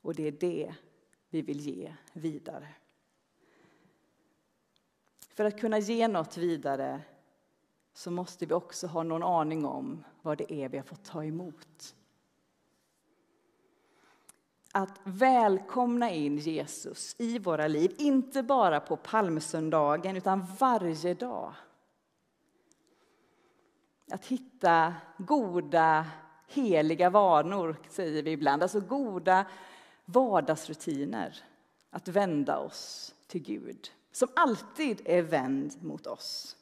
Och 0.03 0.15
det 0.15 0.27
är 0.27 0.33
det 0.33 0.75
vi 1.31 1.43
vill 1.43 1.61
ge 1.61 1.95
vidare. 2.13 2.69
För 5.35 5.45
att 5.45 5.61
kunna 5.61 5.79
ge 5.79 6.09
något 6.09 6.37
vidare 6.37 7.01
så 7.95 8.11
måste 8.11 8.47
vi 8.47 8.55
också 8.55 8.87
ha 8.87 9.03
någon 9.03 9.23
aning 9.23 9.65
om 9.65 10.05
vad 10.23 10.39
det 10.39 10.53
är 10.53 10.69
vi 10.69 10.77
har 10.77 10.85
fått 10.85 11.05
ta 11.05 11.25
emot. 11.25 11.95
Att 14.73 15.01
välkomna 15.05 16.11
in 16.11 16.39
Jesus 16.39 17.17
i 17.19 17.39
våra 17.39 17.69
liv, 17.69 17.95
inte 17.99 18.43
bara 18.43 18.81
på 18.81 18.97
palmsöndagen 18.97 20.17
utan 20.17 20.47
varje 20.59 21.15
dag. 21.15 21.55
Att 24.11 24.27
hitta 24.27 24.95
goda, 25.19 26.07
heliga 26.49 27.11
vanor, 27.11 27.77
säger 27.89 28.23
vi 28.23 28.31
ibland. 28.31 28.63
Alltså 28.63 28.81
goda 28.81 29.47
vardagsrutiner. 30.05 31.37
Att 31.91 32.09
vända 32.09 32.59
oss 32.59 33.15
till 33.27 33.43
Gud, 33.43 33.89
som 34.13 34.29
alltid 34.37 35.03
är 35.05 35.23
vänd 35.23 35.83
mot 35.83 36.07
oss. 36.07 36.57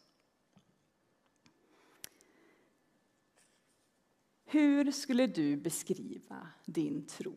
Hur 4.50 4.90
skulle 4.90 5.26
du 5.26 5.56
beskriva 5.56 6.46
din 6.64 7.06
tro 7.06 7.36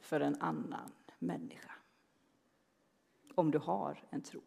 för 0.00 0.20
en 0.20 0.36
annan 0.40 0.90
människa? 1.18 1.74
om 3.34 3.50
du 3.50 3.58
har 3.58 4.02
en 4.10 4.22
tro. 4.22 4.40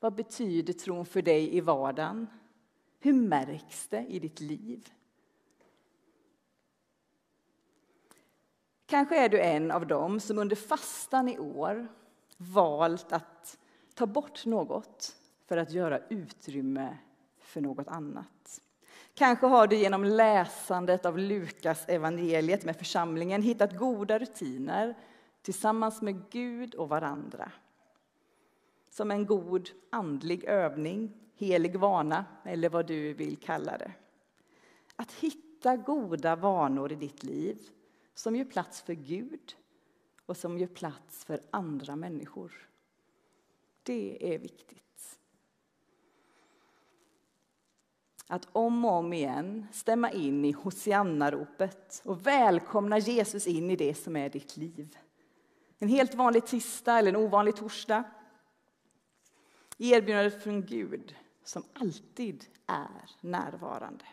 Vad 0.00 0.14
betyder 0.14 0.72
tron 0.72 1.06
för 1.06 1.22
dig 1.22 1.56
i 1.56 1.60
vardagen? 1.60 2.26
Hur 2.98 3.12
märks 3.12 3.88
det 3.88 4.06
i 4.06 4.18
ditt 4.18 4.40
liv? 4.40 4.92
Kanske 8.86 9.24
är 9.24 9.28
du 9.28 9.40
en 9.40 9.70
av 9.70 9.86
dem 9.86 10.20
som 10.20 10.38
under 10.38 10.56
fastan 10.56 11.28
i 11.28 11.38
år 11.38 11.88
valt 12.36 13.12
att 13.12 13.58
ta 13.94 14.06
bort 14.06 14.46
något 14.46 15.16
för 15.46 15.56
att 15.56 15.70
göra 15.70 15.98
utrymme 16.08 16.98
för 17.38 17.60
något 17.60 17.88
annat. 17.88 18.60
Kanske 19.20 19.46
har 19.46 19.66
du 19.66 19.76
genom 19.76 20.04
läsandet 20.04 21.06
av 21.06 21.18
Lukas 21.18 21.88
evangeliet 21.88 22.64
med 22.64 22.76
församlingen 22.76 23.42
hittat 23.42 23.76
goda 23.76 24.18
rutiner 24.18 24.94
tillsammans 25.42 26.02
med 26.02 26.30
Gud 26.30 26.74
och 26.74 26.88
varandra. 26.88 27.52
Som 28.90 29.10
en 29.10 29.26
god 29.26 29.70
andlig 29.90 30.44
övning, 30.44 31.12
helig 31.36 31.76
vana 31.76 32.24
eller 32.44 32.68
vad 32.68 32.86
du 32.86 33.14
vill 33.14 33.36
kalla 33.36 33.78
det. 33.78 33.92
Att 34.96 35.12
hitta 35.12 35.76
goda 35.76 36.36
vanor 36.36 36.92
i 36.92 36.96
ditt 36.96 37.22
liv 37.22 37.58
som 38.14 38.36
gör 38.36 38.44
plats 38.44 38.82
för 38.82 38.94
Gud 38.94 39.56
och 40.26 40.36
som 40.36 40.58
gör 40.58 40.66
plats 40.66 41.24
för 41.24 41.40
andra 41.50 41.96
människor. 41.96 42.68
Det 43.82 44.34
är 44.34 44.38
viktigt. 44.38 44.89
Att 48.32 48.48
om 48.52 48.84
och 48.84 48.92
om 48.92 49.12
igen 49.12 49.66
stämma 49.72 50.10
in 50.10 50.44
i 50.44 50.52
Hosianna-ropet 50.52 52.02
och 52.04 52.26
välkomna 52.26 52.98
Jesus 52.98 53.46
in 53.46 53.70
i 53.70 53.76
det 53.76 53.94
som 53.94 54.16
är 54.16 54.28
ditt 54.28 54.56
liv. 54.56 54.96
En 55.78 55.88
helt 55.88 56.14
vanlig 56.14 56.46
tisdag 56.46 56.98
eller 56.98 57.08
en 57.08 57.16
ovanlig 57.16 57.56
torsdag. 57.56 58.04
Erbjudandet 59.78 60.42
från 60.42 60.66
Gud 60.66 61.14
som 61.44 61.62
alltid 61.74 62.44
är 62.66 63.10
närvarande. 63.20 64.04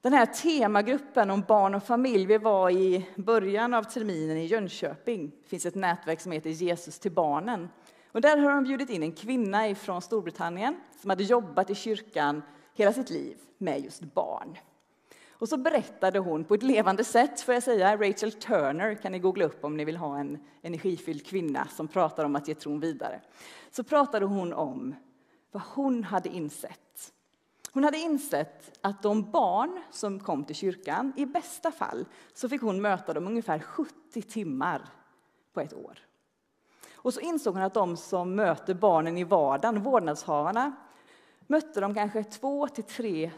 Den 0.00 0.12
här 0.12 0.26
temagruppen 0.26 1.30
om 1.30 1.40
barn 1.48 1.74
och 1.74 1.82
familj, 1.82 2.26
vi 2.26 2.38
var 2.38 2.70
i 2.70 3.06
början 3.16 3.74
av 3.74 3.82
terminen 3.82 4.36
i 4.36 4.46
Jönköping. 4.46 5.32
Det 5.42 5.48
finns 5.48 5.66
ett 5.66 5.74
nätverk 5.74 6.20
som 6.20 6.32
heter 6.32 6.50
Jesus 6.50 6.98
till 6.98 7.12
barnen. 7.12 7.68
Och 8.18 8.22
där 8.22 8.36
har 8.36 8.50
de 8.50 8.64
bjudit 8.64 8.90
in 8.90 9.02
en 9.02 9.12
kvinna 9.12 9.74
från 9.74 10.02
Storbritannien 10.02 10.76
som 11.00 11.10
hade 11.10 11.24
jobbat 11.24 11.70
i 11.70 11.74
kyrkan 11.74 12.42
hela 12.74 12.92
sitt 12.92 13.10
liv 13.10 13.36
med 13.58 13.80
just 13.80 14.14
barn. 14.14 14.58
Och 15.30 15.48
så 15.48 15.56
berättade 15.56 16.18
hon 16.18 16.44
på 16.44 16.54
ett 16.54 16.62
levande 16.62 17.04
sätt, 17.04 17.40
får 17.40 17.54
jag 17.54 17.62
säga, 17.62 17.96
Rachel 17.96 18.32
Turner 18.32 18.94
kan 18.94 19.12
ni 19.12 19.18
googla 19.18 19.44
upp 19.44 19.64
om 19.64 19.76
ni 19.76 19.84
vill 19.84 19.96
ha 19.96 20.18
en 20.18 20.38
energifylld 20.62 21.26
kvinna 21.26 21.68
som 21.68 21.88
pratar 21.88 22.24
om 22.24 22.36
att 22.36 22.48
ge 22.48 22.54
tron 22.54 22.80
vidare. 22.80 23.20
Så 23.70 23.84
pratade 23.84 24.26
hon 24.26 24.52
om 24.52 24.94
vad 25.50 25.62
hon 25.62 26.04
hade 26.04 26.28
insett 26.28 27.12
hon 27.72 27.84
hade 27.84 27.98
insett 27.98 28.78
att 28.80 29.02
de 29.02 29.30
barn 29.30 29.82
som 29.90 30.20
kom 30.20 30.44
till 30.44 30.56
kyrkan, 30.56 31.12
i 31.16 31.26
bästa 31.26 31.70
fall, 31.70 32.06
så 32.32 32.48
fick 32.48 32.60
hon 32.60 32.82
möta 32.82 33.14
dem 33.14 33.26
ungefär 33.26 33.58
70 33.58 34.22
timmar 34.22 34.88
på 35.52 35.60
ett 35.60 35.74
år. 35.74 36.07
Och 37.08 37.14
så 37.14 37.20
insåg 37.20 37.54
hon 37.54 37.62
att 37.62 37.74
de 37.74 37.96
som 37.96 38.34
möter 38.34 38.74
barnen 38.74 39.18
i 39.18 39.24
vardagen, 39.24 39.82
vårdnadshavarna, 39.82 40.72
mötte 41.46 41.80
de 41.80 41.94
kanske 41.94 42.24
2 42.24 42.68
till 42.68 42.84
3 42.84 43.30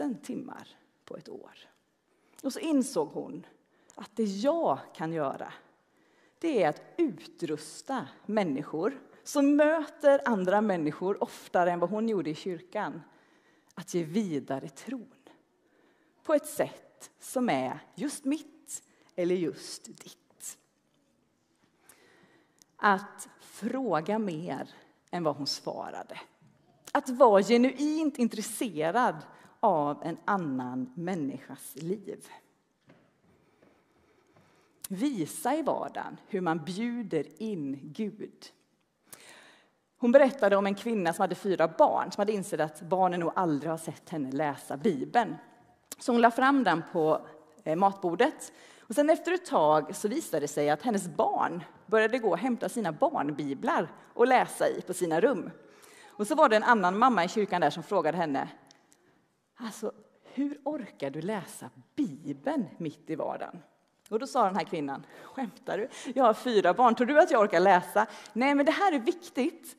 000 0.00 0.14
timmar 0.14 0.68
på 1.04 1.16
ett 1.16 1.28
år. 1.28 1.58
Och 2.42 2.52
så 2.52 2.58
insåg 2.58 3.08
hon 3.08 3.46
att 3.94 4.10
det 4.14 4.24
jag 4.24 4.78
kan 4.94 5.12
göra, 5.12 5.52
det 6.38 6.62
är 6.62 6.68
att 6.68 6.82
utrusta 6.96 8.08
människor 8.26 9.00
som 9.24 9.56
möter 9.56 10.20
andra 10.24 10.60
människor 10.60 11.22
oftare 11.22 11.72
än 11.72 11.80
vad 11.80 11.90
hon 11.90 12.08
gjorde 12.08 12.30
i 12.30 12.34
kyrkan 12.34 13.02
att 13.74 13.94
ge 13.94 14.04
vidare 14.04 14.68
tron 14.68 15.12
på 16.22 16.34
ett 16.34 16.46
sätt 16.46 17.10
som 17.20 17.48
är 17.48 17.78
just 17.94 18.24
mitt 18.24 18.82
eller 19.14 19.34
just 19.34 19.84
ditt. 19.84 20.25
Att 22.86 23.28
fråga 23.40 24.18
mer 24.18 24.68
än 25.10 25.24
vad 25.24 25.36
hon 25.36 25.46
svarade. 25.46 26.20
Att 26.92 27.08
vara 27.08 27.42
genuint 27.42 28.18
intresserad 28.18 29.16
av 29.60 30.02
en 30.04 30.16
annan 30.24 30.92
människas 30.94 31.74
liv. 31.74 32.26
Visa 34.88 35.54
i 35.54 35.62
vardagen 35.62 36.16
hur 36.26 36.40
man 36.40 36.64
bjuder 36.64 37.42
in 37.42 37.78
Gud 37.82 38.52
hon 39.98 40.12
berättade 40.12 40.56
om 40.56 40.66
en 40.66 40.74
kvinna 40.74 41.12
som 41.12 41.22
hade 41.22 41.34
fyra 41.34 41.68
barn 41.68 42.12
som 42.12 42.20
hade 42.20 42.32
insett 42.32 42.60
att 42.60 42.80
barnen 42.82 43.20
nog 43.20 43.32
aldrig 43.34 43.70
har 43.70 43.78
sett 43.78 44.10
henne 44.10 44.32
läsa 44.32 44.76
Bibeln. 44.76 45.36
Så 45.98 46.12
hon 46.12 46.20
la 46.20 46.30
fram 46.30 46.64
den 46.64 46.82
på 46.92 47.26
eh, 47.64 47.76
matbordet. 47.76 48.52
Och 48.88 48.94
sen 48.94 49.10
efter 49.10 49.32
ett 49.32 49.46
tag 49.46 49.96
så 49.96 50.08
visade 50.08 50.40
det 50.40 50.48
sig 50.48 50.70
att 50.70 50.82
hennes 50.82 51.08
barn 51.08 51.64
började 51.86 52.18
gå 52.18 52.30
och 52.30 52.38
hämta 52.38 52.68
sina 52.68 52.92
barnbiblar 52.92 53.92
och 54.14 54.26
läsa 54.26 54.68
i 54.68 54.82
på 54.82 54.94
sina 54.94 55.20
rum. 55.20 55.50
Och 56.06 56.26
så 56.26 56.34
var 56.34 56.48
det 56.48 56.56
en 56.56 56.62
annan 56.62 56.98
mamma 56.98 57.24
i 57.24 57.28
kyrkan 57.28 57.60
där 57.60 57.70
som 57.70 57.82
frågade 57.82 58.16
henne 58.16 58.48
Alltså, 59.56 59.92
hur 60.22 60.60
orkar 60.64 61.10
du 61.10 61.22
läsa 61.22 61.70
Bibeln 61.94 62.66
mitt 62.78 63.10
i 63.10 63.14
vardagen? 63.14 63.62
Och 64.10 64.18
då 64.18 64.26
sa 64.26 64.44
den 64.44 64.56
här 64.56 64.64
kvinnan, 64.64 65.06
skämtar 65.22 65.78
du? 65.78 65.88
Jag 66.14 66.24
har 66.24 66.34
fyra 66.34 66.74
barn, 66.74 66.94
tror 66.94 67.06
du 67.06 67.20
att 67.20 67.30
jag 67.30 67.40
orkar 67.40 67.60
läsa? 67.60 68.06
Nej, 68.32 68.54
men 68.54 68.66
det 68.66 68.72
här 68.72 68.92
är 68.92 68.98
viktigt. 68.98 69.76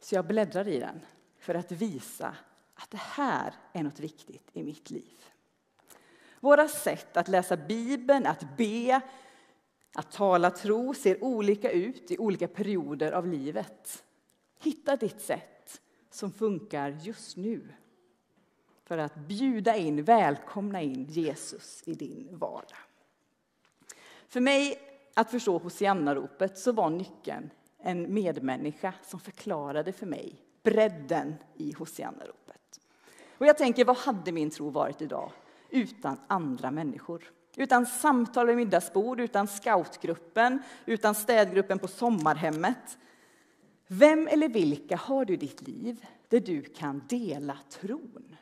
Så 0.00 0.14
jag 0.14 0.26
bläddrar 0.26 0.68
i 0.68 0.80
den 0.80 1.00
för 1.38 1.54
att 1.54 1.72
visa 1.72 2.36
att 2.74 2.90
det 2.90 3.00
här 3.00 3.54
är 3.72 3.82
något 3.82 4.00
viktigt 4.00 4.50
i 4.52 4.62
mitt 4.62 4.90
liv. 4.90 5.24
Våra 6.40 6.68
sätt 6.68 7.16
att 7.16 7.28
läsa 7.28 7.56
Bibeln, 7.56 8.26
att 8.26 8.56
be, 8.56 9.00
att 9.94 10.12
tala 10.12 10.50
tro 10.50 10.94
ser 10.94 11.24
olika 11.24 11.70
ut 11.70 12.10
i 12.10 12.18
olika 12.18 12.48
perioder 12.48 13.12
av 13.12 13.26
livet. 13.26 14.04
Hitta 14.58 14.96
ditt 14.96 15.20
sätt 15.20 15.80
som 16.10 16.32
funkar 16.32 16.98
just 17.02 17.36
nu 17.36 17.68
för 18.84 18.98
att 18.98 19.14
bjuda 19.14 19.76
in, 19.76 20.04
välkomna 20.04 20.82
in 20.82 21.04
Jesus 21.04 21.82
i 21.86 21.94
din 21.94 22.28
vardag. 22.32 22.78
För 24.28 24.40
mig 24.40 24.78
att 25.14 25.30
förstå 25.30 25.58
Hosianna-ropet 25.58 26.58
så 26.58 26.72
var 26.72 26.90
nyckeln 26.90 27.50
en 27.78 28.14
medmänniska 28.14 28.94
som 29.02 29.20
förklarade 29.20 29.92
för 29.92 30.06
mig 30.06 30.34
bredden 30.62 31.34
i 31.54 31.72
Hosianna-ropet. 31.72 32.80
Och 33.38 33.46
jag 33.46 33.58
tänker, 33.58 33.84
vad 33.84 33.96
hade 33.96 34.32
min 34.32 34.50
tro 34.50 34.70
varit 34.70 35.02
idag 35.02 35.32
utan 35.70 36.20
andra 36.26 36.70
människor? 36.70 37.32
Utan 37.56 37.86
samtal 37.86 38.46
vid 38.46 38.56
middagsbord, 38.56 39.20
utan 39.20 39.46
scoutgruppen, 39.46 40.62
utan 40.86 41.14
städgruppen 41.14 41.78
på 41.78 41.88
sommarhemmet. 41.88 42.98
Vem 43.86 44.28
eller 44.28 44.48
vilka 44.48 44.96
har 44.96 45.24
du 45.24 45.32
i 45.32 45.36
ditt 45.36 45.62
liv 45.62 46.06
där 46.28 46.40
du 46.40 46.62
kan 46.62 47.02
dela 47.08 47.58
tron? 47.70 48.36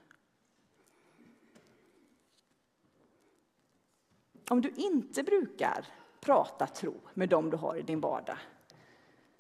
Om 4.49 4.61
du 4.61 4.71
inte 4.71 5.23
brukar 5.23 5.87
prata 6.21 6.67
tro 6.67 6.95
med 7.15 7.29
dem 7.29 7.51
du 7.51 7.57
har 7.57 7.77
i 7.77 7.83
din 7.83 8.01
vardag 8.01 8.39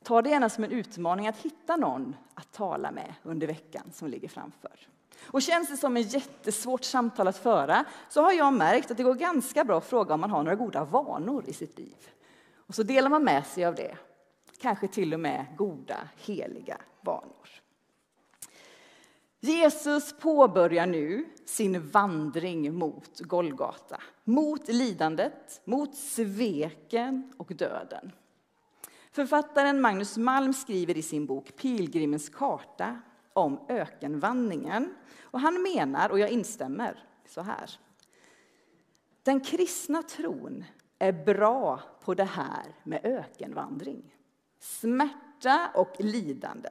Ta 0.05 0.23
det 0.23 0.31
gärna 0.31 0.49
som 0.49 0.65
en 0.65 0.71
utmaning 0.71 1.27
att 1.27 1.39
hitta 1.39 1.77
någon 1.77 2.17
att 2.35 2.53
tala 2.53 2.91
med 2.91 3.15
under 3.23 3.47
veckan 3.47 3.91
som 3.93 4.09
ligger 4.09 4.29
framför. 4.29 4.89
Och 5.23 5.43
känns 5.43 5.69
det 5.69 5.77
som 5.77 5.97
ett 5.97 6.15
jättesvårt 6.15 6.85
samtal 6.85 7.29
att 7.29 7.39
föra 7.39 7.85
så 8.09 8.23
har 8.23 8.33
jag 8.33 8.53
märkt 8.53 8.91
att 8.91 8.97
det 8.97 9.03
går 9.03 9.15
ganska 9.15 9.65
bra 9.65 9.79
att 9.79 9.87
fråga 9.87 10.15
om 10.15 10.21
man 10.21 10.31
har 10.31 10.43
några 10.43 10.57
goda 10.57 10.85
vanor 10.85 11.45
i 11.47 11.53
sitt 11.53 11.79
liv. 11.79 11.97
Och 12.67 12.75
så 12.75 12.83
delar 12.83 13.11
man 13.11 13.25
med 13.25 13.47
sig 13.47 13.65
av 13.65 13.75
det. 13.75 13.97
Kanske 14.61 14.89
till 14.89 15.15
och 15.15 15.21
med 15.21 15.47
goda, 15.57 16.09
heliga 16.17 16.77
vanor. 17.01 17.49
Jesus 19.41 20.19
påbörjar 20.19 20.87
nu 20.87 21.25
sin 21.47 21.89
vandring 21.89 22.75
mot 22.75 23.21
Golgata, 23.21 24.01
mot 24.25 24.69
lidandet, 24.69 25.61
mot 25.65 25.95
sveken 25.95 27.33
och 27.37 27.53
döden. 27.55 28.13
Författaren 29.13 29.81
Magnus 29.81 30.17
Malm 30.17 30.53
skriver 30.53 30.97
i 30.97 31.03
sin 31.03 31.27
bok 31.27 31.57
Pilgrimens 31.57 32.29
karta 32.29 33.01
om 33.35 33.67
ökenvandringen. 33.69 34.95
Och 35.23 35.41
han 35.41 35.63
menar, 35.63 36.11
och 36.11 36.19
jag 36.19 36.31
instämmer, 36.31 37.05
så 37.27 37.41
här. 37.41 37.71
Den 39.23 39.41
kristna 39.41 40.03
tron 40.03 40.65
är 40.99 41.13
bra 41.13 41.81
på 42.05 42.15
det 42.15 42.25
här 42.25 42.75
med 42.83 43.01
ökenvandring. 43.05 44.15
Smärta 44.59 45.71
och 45.75 45.97
lidande. 45.99 46.69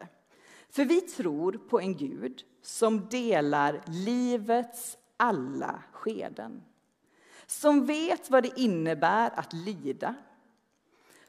För 0.70 0.86
vi 0.86 1.02
tror 1.02 1.52
på 1.52 1.80
en 1.80 1.98
Gud 1.98 2.44
som 2.62 3.08
delar 3.10 3.82
livets 3.88 4.98
alla 5.18 5.84
skeden. 5.92 6.64
Som 7.46 7.86
vet 7.86 8.30
vad 8.30 8.44
det 8.44 8.60
innebär 8.60 9.32
att 9.36 9.54
lida 9.54 10.16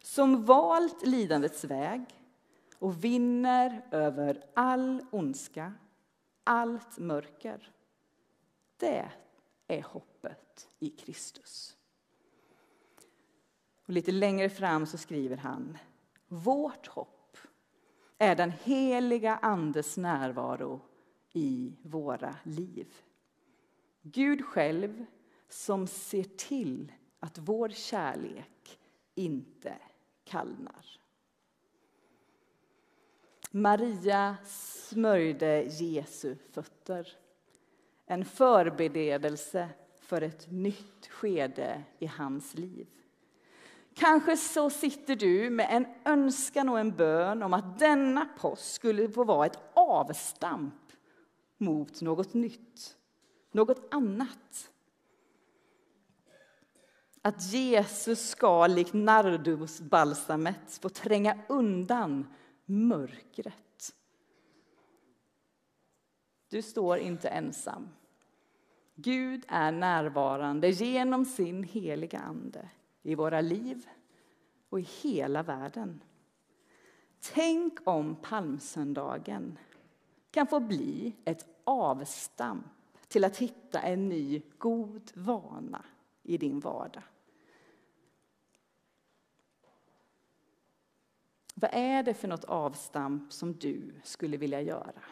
som 0.03 0.45
valt 0.45 1.07
lidandets 1.07 1.65
väg 1.65 2.05
och 2.85 3.05
vinner 3.05 3.83
över 3.91 4.45
all 4.55 5.05
ondska, 5.11 5.73
allt 6.45 6.99
mörker. 6.99 7.73
Det 8.77 9.11
är 9.67 9.83
hoppet 9.83 10.69
i 10.79 10.91
Kristus. 10.91 11.77
Och 13.87 13.93
lite 13.93 14.13
längre 14.13 14.49
fram 14.49 14.87
så 14.87 14.99
skriver 14.99 15.37
han 15.37 15.79
Vårt 16.27 16.87
hopp 16.87 17.39
är 18.19 18.37
den 18.37 18.51
heliga 18.51 19.37
Andes 19.43 19.97
närvaro 19.97 20.81
i 21.33 21.77
våra 21.83 22.37
liv. 22.43 22.95
Gud 24.03 24.45
själv 24.45 25.07
som 25.49 25.87
ser 25.87 26.25
till 26.25 26.93
att 27.21 27.39
vår 27.39 27.69
kärlek 27.69 28.79
inte 29.15 29.75
kallnar. 30.25 31.04
Maria 33.57 34.37
smörjde 34.45 35.63
Jesu 35.63 36.37
fötter. 36.53 37.09
En 38.07 38.25
förberedelse 38.25 39.69
för 40.01 40.23
ett 40.23 40.51
nytt 40.51 41.07
skede 41.11 41.83
i 41.99 42.07
hans 42.07 42.55
liv. 42.55 42.87
Kanske 43.95 44.37
så 44.37 44.71
sitter 44.71 45.17
du 45.17 45.51
med 45.51 45.67
en 45.71 45.87
önskan 46.05 46.69
och 46.69 46.81
en 46.81 46.97
bön 46.97 47.43
om 47.43 47.55
att 47.55 47.79
denna 47.79 48.29
påsk 48.39 48.75
skulle 48.75 49.09
få 49.09 49.25
vara 49.25 49.47
ett 49.47 49.59
avstamp 49.75 50.93
mot 51.59 52.01
något 52.01 52.35
nytt, 52.35 52.97
något 53.53 53.95
annat. 53.95 54.71
Att 57.23 57.53
Jesus 57.53 58.29
ska, 58.29 58.67
likt 58.67 58.93
nardusbalsamet, 58.93 60.79
få 60.83 60.89
tränga 60.89 61.39
undan 61.49 62.27
mörkret. 62.65 63.95
Du 66.49 66.63
står 66.63 66.99
inte 66.99 67.29
ensam. 67.29 67.89
Gud 68.95 69.45
är 69.49 69.73
närvarande 69.73 70.71
genom 70.71 71.25
sin 71.25 71.63
heliga 71.63 72.19
Ande 72.19 72.69
i 73.03 73.15
våra 73.15 73.41
liv 73.41 73.87
och 74.69 74.81
i 74.81 74.83
hela 75.03 75.43
världen. 75.43 76.01
Tänk 77.21 77.79
om 77.85 78.17
palmsöndagen 78.17 79.59
kan 80.31 80.47
få 80.47 80.61
bli 80.61 81.17
ett 81.25 81.47
avstamp 81.65 82.67
till 83.09 83.25
att 83.25 83.37
hitta 83.37 83.81
en 83.81 84.09
ny 84.09 84.43
god 84.59 85.11
vana 85.15 85.85
i 86.23 86.39
din 86.39 86.61
vardag. 86.61 87.03
Vad 91.55 91.71
är 91.75 92.03
det 92.03 92.15
för 92.15 92.29
något 92.29 92.45
avstamp 92.45 93.33
som 93.33 93.53
du 93.53 93.95
skulle 94.05 94.37
vilja 94.37 94.61
göra? 94.61 95.03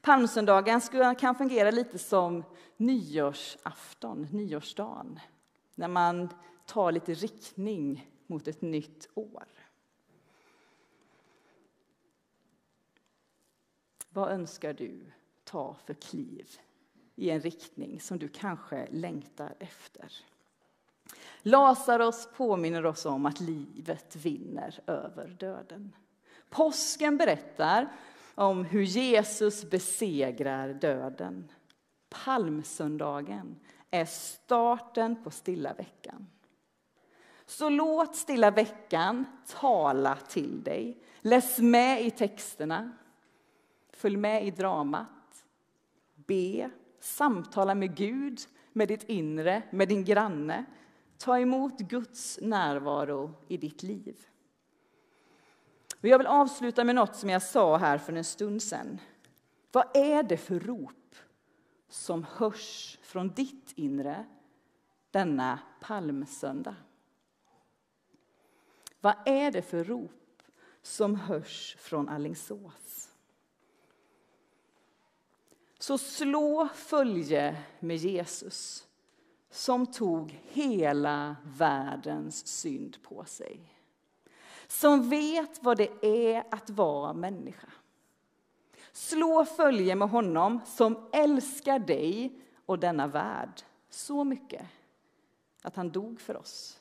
Palmsöndagen 0.00 0.80
kan 1.14 1.34
fungera 1.34 1.70
lite 1.70 1.98
som 1.98 2.44
nyårsafton, 2.76 4.28
nyårsdagen 4.32 5.20
när 5.74 5.88
man 5.88 6.28
tar 6.66 6.92
lite 6.92 7.14
riktning 7.14 8.10
mot 8.26 8.48
ett 8.48 8.62
nytt 8.62 9.08
år. 9.14 9.48
Vad 14.08 14.32
önskar 14.32 14.72
du 14.72 15.12
ta 15.44 15.74
för 15.74 15.94
kliv 15.94 16.48
i 17.14 17.30
en 17.30 17.40
riktning 17.40 18.00
som 18.00 18.18
du 18.18 18.28
kanske 18.28 18.88
längtar 18.90 19.54
efter? 19.58 20.12
Lazarus 21.42 22.28
påminner 22.36 22.86
oss 22.86 23.06
om 23.06 23.26
att 23.26 23.40
livet 23.40 24.16
vinner 24.16 24.80
över 24.86 25.28
döden. 25.28 25.92
Påsken 26.50 27.16
berättar 27.16 27.92
om 28.34 28.64
hur 28.64 28.82
Jesus 28.82 29.70
besegrar 29.70 30.68
döden. 30.74 31.52
Palmsöndagen 32.08 33.56
är 33.90 34.04
starten 34.04 35.24
på 35.24 35.30
stilla 35.30 35.74
veckan. 35.74 36.26
Så 37.46 37.68
låt 37.68 38.16
stilla 38.16 38.50
veckan 38.50 39.24
tala 39.46 40.16
till 40.16 40.62
dig. 40.62 41.02
Läs 41.20 41.58
med 41.58 42.06
i 42.06 42.10
texterna. 42.10 42.92
Följ 43.90 44.16
med 44.16 44.46
i 44.46 44.50
dramat. 44.50 45.44
Be, 46.14 46.70
samtala 47.00 47.74
med 47.74 47.96
Gud, 47.96 48.40
med 48.72 48.88
ditt 48.88 49.04
inre, 49.04 49.62
med 49.70 49.88
din 49.88 50.04
granne. 50.04 50.64
Ta 51.22 51.38
emot 51.38 51.78
Guds 51.78 52.38
närvaro 52.42 53.34
i 53.48 53.56
ditt 53.56 53.82
liv. 53.82 54.26
Och 56.00 56.08
jag 56.08 56.18
vill 56.18 56.26
avsluta 56.26 56.84
med 56.84 56.94
något 56.94 57.16
som 57.16 57.30
jag 57.30 57.42
sa 57.42 57.76
här 57.76 57.98
för 57.98 58.12
en 58.12 58.24
stund 58.24 58.62
sedan. 58.62 59.00
Vad 59.72 59.96
är 59.96 60.22
det 60.22 60.36
för 60.36 60.60
rop 60.60 61.16
som 61.88 62.24
hörs 62.24 62.98
från 63.02 63.28
ditt 63.28 63.72
inre 63.76 64.26
denna 65.10 65.58
palmsöndag? 65.80 66.76
Vad 69.00 69.14
är 69.26 69.50
det 69.50 69.62
för 69.62 69.84
rop 69.84 70.42
som 70.82 71.16
hörs 71.16 71.76
från 71.78 72.08
Allingsås? 72.08 73.08
Så 75.78 75.98
slå 75.98 76.68
följe 76.74 77.64
med 77.80 77.96
Jesus 77.96 78.88
som 79.52 79.86
tog 79.86 80.40
hela 80.48 81.36
världens 81.44 82.46
synd 82.46 83.02
på 83.02 83.24
sig. 83.24 83.60
Som 84.66 85.08
vet 85.08 85.62
vad 85.62 85.76
det 85.76 86.04
är 86.06 86.44
att 86.50 86.70
vara 86.70 87.12
människa. 87.12 87.68
Slå 88.92 89.44
följe 89.44 89.94
med 89.94 90.08
honom 90.08 90.60
som 90.66 91.08
älskar 91.12 91.78
dig 91.78 92.40
och 92.66 92.78
denna 92.78 93.06
värld 93.06 93.62
så 93.90 94.24
mycket 94.24 94.66
att 95.62 95.76
han 95.76 95.90
dog 95.90 96.20
för 96.20 96.36
oss. 96.36 96.80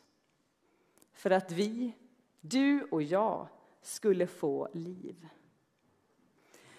För 1.13 1.31
att 1.31 1.51
vi, 1.51 1.93
du 2.41 2.84
och 2.84 3.03
jag, 3.03 3.47
skulle 3.81 4.27
få 4.27 4.69
liv. 4.73 5.27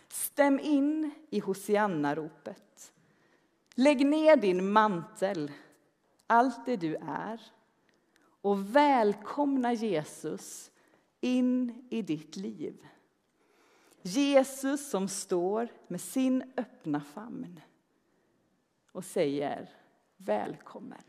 Stäm 0.08 0.60
in 0.60 1.10
i 1.30 1.40
Hosianna-ropet. 1.40 2.92
Lägg 3.74 4.06
ner 4.06 4.36
din 4.36 4.72
mantel 4.72 5.50
allt 6.26 6.66
det 6.66 6.76
du 6.76 6.96
är 6.96 7.40
och 8.40 8.76
välkomna 8.76 9.72
Jesus 9.72 10.70
in 11.20 11.84
i 11.90 12.02
ditt 12.02 12.36
liv. 12.36 12.86
Jesus 14.02 14.90
som 14.90 15.08
står 15.08 15.68
med 15.88 16.00
sin 16.00 16.52
öppna 16.56 17.00
famn 17.00 17.60
och 18.92 19.04
säger 19.04 19.70
välkommen. 20.16 21.02